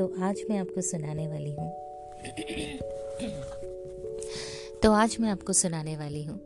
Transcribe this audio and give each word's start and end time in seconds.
आज 0.00 0.44
मैं 0.50 0.58
आपको 0.58 0.80
सुनाने 0.80 1.28
वाली 1.28 1.52
हूँ। 1.52 1.68
तो 4.82 4.92
आज 4.92 5.16
मैं 5.20 5.30
आपको 5.30 5.52
सुनाने 5.52 5.96
वाली 5.96 6.24
हूँ। 6.24 6.40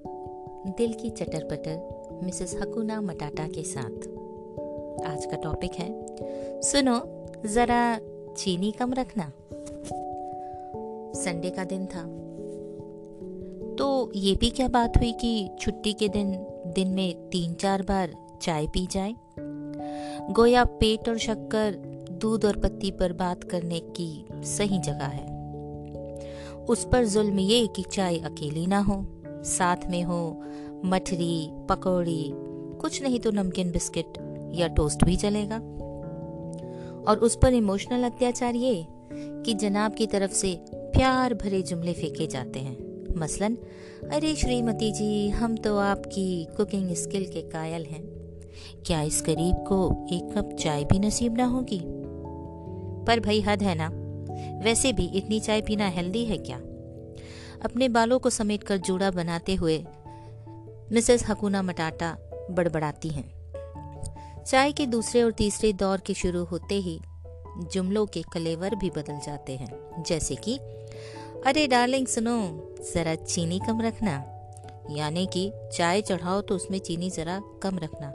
दिल 0.66 0.93
की 0.93 1.11
चटर 1.11 1.45
पटर 1.45 2.01
मिसेस 2.25 2.59
हकुना 2.62 3.01
मटाटा 3.01 3.47
के 3.47 3.62
साथ। 3.62 4.09
आज 5.07 5.27
का 5.27 5.37
टॉपिक 5.37 5.73
है 5.73 6.16
सुनो 6.61 7.27
जरा 7.47 8.01
चीनी 8.37 8.73
कम 8.73 8.93
रखना। 8.93 9.33
संडे 11.14 11.51
का 11.51 11.64
दिन 11.64 11.87
था। 11.87 12.03
तो 13.75 14.12
ये 14.14 14.34
भी 14.34 14.51
क्या 14.51 14.69
बात 14.69 14.97
हुई 14.97 15.12
कि 15.12 15.51
छुट्टी 15.61 15.92
के 15.92 16.09
दिन 16.09 16.47
दिन 16.67 16.89
में 16.89 17.28
तीन 17.28 17.55
चार 17.55 17.83
बार 17.83 18.14
चाय 18.42 18.67
पी 18.67 18.87
जाए? 18.87 19.14
गोया 20.33 20.64
पेट 20.64 21.09
और 21.09 21.19
शक्कर 21.19 22.00
दूध 22.20 22.45
और 22.45 22.56
पत्ती 22.56 22.91
पर 22.91 23.12
बात 23.12 23.45
करने 23.45 23.79
की 23.79 24.24
सही 24.33 24.78
जगह 24.78 25.05
है। 25.05 25.41
उस 26.69 26.88
पर 26.92 27.06
जुल्म 27.06 27.38
ये 27.38 27.66
कि 27.66 27.83
चाय 27.83 28.19
अकेली 28.19 28.66
ना 28.66 28.78
हो, 28.78 29.23
साथ 29.27 29.77
में 29.91 30.02
हो, 30.02 30.42
मठरी, 30.84 31.48
पकौड़ी, 31.52 32.33
कुछ 32.80 33.02
नहीं 33.02 33.20
तो 33.20 33.30
नमकीन 33.30 33.70
बिस्किट 33.70 34.06
या 34.55 34.69
टोस्ट 34.69 35.05
भी 35.05 35.16
चलेगा 35.16 35.56
और 37.09 37.20
उस 37.23 37.38
पर 37.42 37.55
इमोशनल 37.55 38.05
अत्याचार 38.05 38.55
ये 38.55 38.87
कि 39.12 39.55
जनाब 39.55 39.95
की 39.95 40.06
तरफ़ 40.06 40.33
से 40.33 40.59
प्यार 40.75 41.34
भरे 41.34 41.62
जुमले 41.62 41.92
फेंके 41.92 42.27
जाते 42.27 42.59
हैं। 42.59 42.77
मसलन, 43.16 43.55
अरे 44.12 44.34
श्रीमती 44.34 44.92
जी, 44.92 45.28
हम 45.28 45.56
तो 45.56 45.77
आपकी 45.78 46.45
कुकिंग 46.56 46.95
स्किल 46.95 47.25
के 47.25 47.42
कायल 47.42 47.84
हैं। 47.84 48.02
क्या 48.86 49.02
इस 49.02 49.23
गरीब 49.27 49.56
को 49.56 50.06
एक 50.12 50.39
कप 50.39 50.56
चाय 50.61 50.84
भी 50.84 50.98
नसीब 50.98 51.36
ना 51.36 51.45
होगी? 51.45 51.80
पर 53.06 53.20
भाई 53.20 53.41
हद 53.41 53.62
है 53.62 53.75
ना? 53.75 53.91
वैसे 54.65 54.93
भी 54.93 55.06
इतनी 55.06 55.41
चाय 55.41 55.61
पीना 55.61 55.89
हेल्दी 55.89 56.25
है 56.25 56.37
क्या? 56.39 56.56
अपने 57.65 57.89
बालों 57.89 58.19
को 58.19 58.31
समेट 58.31 58.62
कर 58.62 58.77
जूड़ा 58.77 59.11
बनाते 59.11 59.55
हुए 59.55 59.84
मिसेस 60.92 61.29
हकुना 61.29 61.62
मटाटा 61.62 62.17
बड़बड़ाती 62.51 63.09
हैं। 63.09 63.41
चाय 64.47 64.73
के 64.73 64.87
दूसरे 64.87 65.23
और 65.23 65.33
तीसरे 65.33 65.73
दौर 65.73 65.98
के 65.98 66.15
शुरू 66.15 66.45
होते 66.45 66.75
ही 66.75 67.01
जुमलों 67.73 68.07
के 68.07 68.23
कलेवर 68.33 68.75
भी 68.75 68.91
बदल 68.91 69.20
जाते 69.27 69.57
हैं। 69.57 70.03
जैसे 70.07 70.35
कि, 70.35 70.57
अरे 71.47 71.67
डार्लिंग, 71.67 72.07
सुनो, 72.07 72.69
जरा 72.95 73.14
चीनी 73.14 73.59
कम 73.59 73.81
रखना। 73.81 74.25
यानी 74.91 75.27
कि 75.27 75.53
चाय 75.73 76.01
चढ़ाओ 76.01 76.41
तो 76.41 76.55
उसमें 76.55 76.79
चीनी 76.79 77.11
जरा 77.11 77.42
कम 77.62 77.79
रखना। 77.79 78.12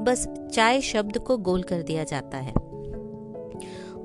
बस 0.00 0.28
चाय 0.54 0.80
शब्द 0.80 1.18
को 1.18 1.36
गोल 1.36 1.62
कर 1.62 1.82
दिया 1.82 2.04
जाता 2.04 2.38
है। 2.38 2.52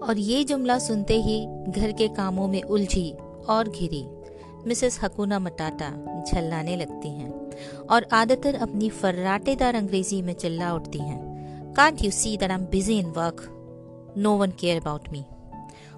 और 0.05 0.17
ये 0.17 0.43
जुमला 0.43 0.77
सुनते 0.79 1.21
ही 1.21 1.45
घर 1.71 1.91
के 1.91 2.07
कामों 2.07 2.47
में 2.47 2.61
उलझी 2.61 3.11
और 3.49 3.69
घिरी। 3.69 4.05
मिसेस 4.67 4.99
हकुना 5.03 5.39
मटाटा 5.39 5.89
झल्लाने 6.23 6.75
लगती 6.75 7.09
हैं 7.09 7.29
और 7.85 8.05
आदतर 8.13 8.55
अपनी 8.55 8.89
फर्राटेदार 8.89 9.75
अंग्रेज़ी 9.75 10.21
में 10.21 10.33
चिल्ला 10.33 10.73
उठती 10.73 10.99
हैं। 10.99 11.73
Can't 11.73 12.03
you 12.03 12.11
see 12.11 12.35
that 12.37 12.51
I 12.51 12.57
am 12.57 12.65
busy 12.65 12.97
in 12.99 13.09
work 13.11 13.43
no 14.17 14.35
one 14.37 14.51
care 14.51 14.81
about 14.81 15.09
me 15.11 15.23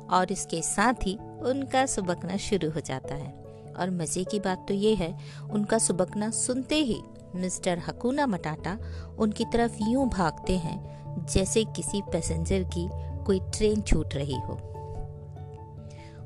और 0.09 0.31
इसके 0.31 0.61
साथ 0.61 1.05
ही 1.05 1.17
उनका 1.45 1.85
सुबकना 1.85 2.37
शुरू 2.37 2.69
हो 2.69 2.79
जाता 2.79 3.15
है। 3.15 3.33
और 3.79 3.89
मज़े 3.91 4.23
की 4.23 4.39
बात 4.39 4.65
तो 4.67 4.73
ये 4.73 4.93
है, 4.95 5.17
उनका 5.51 5.77
सुबकना 5.77 6.29
सुनते 6.29 6.75
ही 6.75 7.01
मिस्टर 7.35 7.79
हकुना 7.87 8.25
मटाटा 8.27 8.77
उनकी 9.19 9.45
तरफ़ 9.45 9.77
यूँ 9.81 10.07
भागते 10.09 10.57
हैं, 10.57 11.25
जैसे 11.25 11.63
किसी 11.75 12.01
पैसेंजर 12.11 12.63
की 12.75 12.87
कोई 13.27 13.39
ट्रेन 13.39 13.81
छूट 13.81 14.15
रही 14.15 14.35
हो। 14.35 14.53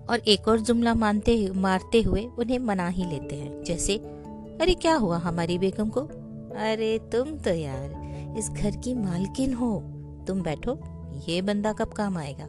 और 0.09 0.19
एक 0.27 0.47
और 0.47 0.59
जुमला 0.59 0.93
मानते, 0.93 1.49
मारते 1.55 2.01
हुए 2.01 2.25
उन्हें 2.25 2.59
मना 2.59 2.87
ही 2.87 3.05
लेते 3.05 3.35
हैं, 3.35 3.63
जैसे, 3.63 3.97
अरे, 4.61 4.73
क्या 4.73 4.95
हुआ 4.95 5.17
हमारी 5.17 5.57
बेगम 5.57 5.89
को? 5.89 6.01
अरे, 6.01 6.99
तुम 6.99 7.37
तो 7.37 7.49
यार, 7.49 8.01
इस 8.37 8.49
घर 8.49 8.71
की 8.71 8.93
मालकिन 8.93 9.53
हो। 9.53 9.79
तुम 10.27 10.41
बैठो, 10.41 10.79
ये 11.29 11.41
बंदा 11.41 11.73
कब 11.73 11.87
काम 11.87 12.17
आएगा? 12.17 12.47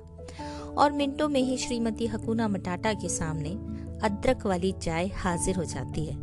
और 0.78 0.92
मिनटों 0.92 1.28
में 1.28 1.40
ही 1.40 1.56
श्रीमती 1.56 2.06
हकुना 2.06 2.48
मटाटा 2.48 2.92
के 2.92 3.08
सामने 3.08 3.50
अदरक 4.06 4.46
वाली 4.46 4.72
चाय 4.72 5.06
हाजिर 5.06 5.56
हो 5.56 5.64
जाती 5.64 6.04
है। 6.04 6.14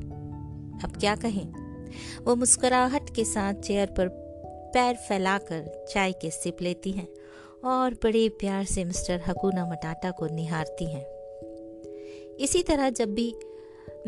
अब 0.80 0.94
क्या 1.00 1.16
कहें? 1.16 1.48
वो 2.26 2.36
मुस्कुराहट 2.36 3.16
के 3.16 3.26
साथ 3.26 3.54
चेयर 3.54 3.88
पर 3.88 4.08
पैर 4.74 4.96
फैलाकर 4.96 5.86
चाय 5.94 6.12
के 6.12 6.30
सिप 6.30 6.58
लेती 6.62 6.92
हैं। 6.92 7.08
और 7.64 7.94
बड़े 7.94 8.30
प्यार 8.30 8.66
से 8.66 8.84
मिस्टर 8.84 9.22
हकुना 9.28 9.66
मटाटा 9.66 10.12
को 10.12 10.28
निहारती 10.28 10.86
हैं। 10.86 11.06
इसी 12.36 12.64
तरह 12.64 12.90
जब 12.90 13.14
भी 13.14 13.34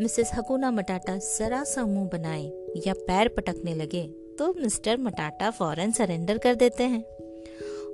मिसेस 0.00 0.30
हकुना 0.34 0.70
मटाटा 0.70 1.16
जरा 1.16 1.64
सा 1.64 1.86
मुँह 1.86 2.08
बनाए 2.08 2.44
या 2.86 2.92
पैर 2.92 3.28
पटकने 3.28 3.74
लगे 3.74 4.02
तो 4.38 4.54
मिस्टर 4.54 4.96
मटाटा 4.96 5.50
फ़ौरन 5.50 5.92
सरेंडर 5.92 6.38
कर 6.38 6.54
देते 6.54 6.84
हैं। 6.84 7.04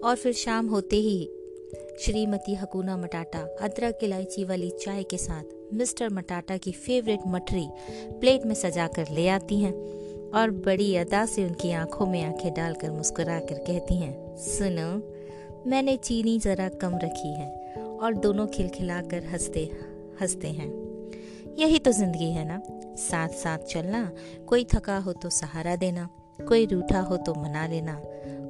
और 0.01 0.17
फिर 0.17 0.33
शाम 0.33 0.67
होते 0.67 0.97
ही 0.97 1.31
श्रीमती 2.01 2.55
हकुना 2.55 2.97
मटाटा 2.97 3.39
अदरक 3.61 3.99
इलायची 4.03 4.45
वाली 4.45 4.71
चाय 4.71 5.03
के 5.03 5.17
साथ 5.17 5.75
मिस्टर 5.75 6.09
मटाटा 6.09 6.57
की 6.57 6.73
फेवरेट 6.73 7.21
मठरी 7.27 7.69
प्लेट 8.21 8.47
में 8.47 8.55
सजा 8.55 8.87
कर 8.87 9.07
ले 9.11 9.29
आती 9.29 9.61
हैं 9.61 9.73
और 10.31 10.51
बड़ी 10.51 10.97
अदा 10.97 11.27
से 11.27 11.45
उनकी 11.45 11.73
आँखों 11.73 12.07
में 12.07 12.23
आँखें 12.25 12.55
डालकर 12.55 12.91
मुस्कुरा 12.91 13.41
कर 13.41 13.59
कहती 13.59 13.97
हैं, 13.97 14.37
सुनो 14.37 15.18
मैंने 15.69 15.97
चीनी 15.97 16.39
ज़रा 16.39 16.69
कम 16.69 16.95
रखी 16.99 17.33
है 17.35 17.75
और 18.01 18.15
दोनों 18.15 18.47
खिलखिलाकर 18.47 19.25
हँसते 19.25 19.65
हँसते 20.21 20.49
हैं। 20.49 20.69
यही 21.59 21.79
तो 21.79 21.93
ज़िंदगी 21.93 22.31
है 22.31 22.45
ना? 22.45 22.63
साथ 22.97 23.29
साथ 23.29 23.59
चलना, 23.59 24.13
कोई 24.47 24.65
थका 24.65 24.99
हो 24.99 25.13
तो 25.13 25.31
सहारा 25.31 25.77
देना, 25.77 26.09
कोई 26.49 26.67
रूठा 26.67 27.01
हो 27.01 27.17
तो 27.17 27.35
मना 27.35 27.67
लेना, 27.67 28.01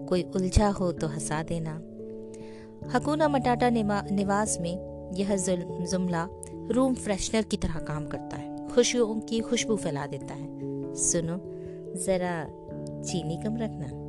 कोई 0.08 0.22
उलझा 0.22 0.68
हो 0.68 0.92
तो 0.92 1.06
हंसा 1.06 1.42
देना। 1.42 1.74
हकुना 2.90 3.28
मटाटा 3.28 3.70
निवास 3.70 4.58
में 4.60 5.12
यह 5.14 5.36
जुमला 5.36 6.28
रूम 6.70 6.94
फ्रेशनर 6.94 7.42
की 7.42 7.56
तरह 7.56 7.78
काम 7.78 8.06
करता 8.06 8.36
है। 8.36 8.68
खुशियों 8.68 9.20
की 9.20 9.40
खुशबू 9.40 9.76
फैला 9.76 10.06
देता 10.06 10.34
है। 10.34 10.94
सुनो, 10.94 11.40
जरा 12.04 12.44
चीनी 13.02 13.36
कम 13.36 13.56
रखना। 13.56 14.07